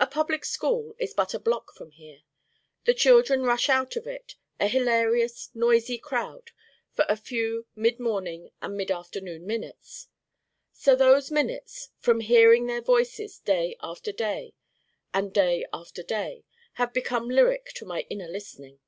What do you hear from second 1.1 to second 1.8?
but a block